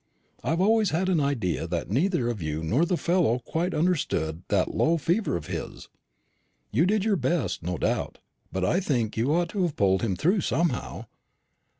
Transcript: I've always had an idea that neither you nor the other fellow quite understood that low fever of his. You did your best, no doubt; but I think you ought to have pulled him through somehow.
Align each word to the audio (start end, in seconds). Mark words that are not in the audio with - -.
I've 0.43 0.59
always 0.61 0.89
had 0.89 1.09
an 1.09 1.19
idea 1.19 1.67
that 1.67 1.91
neither 1.91 2.27
you 2.33 2.63
nor 2.63 2.85
the 2.85 2.95
other 2.95 2.97
fellow 2.97 3.37
quite 3.37 3.75
understood 3.75 4.41
that 4.47 4.73
low 4.73 4.97
fever 4.97 5.37
of 5.37 5.45
his. 5.45 5.89
You 6.71 6.87
did 6.87 7.05
your 7.05 7.17
best, 7.17 7.61
no 7.61 7.77
doubt; 7.77 8.17
but 8.51 8.65
I 8.65 8.79
think 8.79 9.15
you 9.15 9.31
ought 9.31 9.49
to 9.49 9.61
have 9.61 9.75
pulled 9.75 10.01
him 10.01 10.15
through 10.15 10.41
somehow. 10.41 11.05